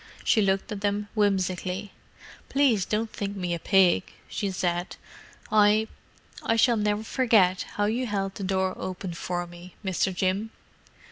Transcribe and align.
She 0.23 0.41
looked 0.41 0.71
at 0.71 0.81
them 0.81 1.09
whimsically. 1.13 1.91
"Please 2.49 2.85
don't 2.87 3.11
think 3.11 3.37
me 3.37 3.53
a 3.53 3.59
pig!" 3.59 4.03
she 4.27 4.49
said. 4.49 4.95
"I—I 5.51 6.55
shall 6.55 6.75
never 6.77 7.03
forget 7.03 7.61
how 7.75 7.85
you 7.85 8.07
held 8.07 8.33
the 8.33 8.43
door 8.43 8.73
open 8.79 9.13
for 9.13 9.45
me, 9.45 9.75
Mr. 9.85 10.11
Jim!" 10.11 10.49